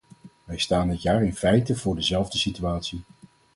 Wij 0.43 0.57
staan 0.57 0.89
dit 0.89 1.01
jaar 1.01 1.23
in 1.23 1.35
feite 1.35 1.75
voor 1.75 1.95
dezelfde 1.95 2.37
situatie. 2.37 3.01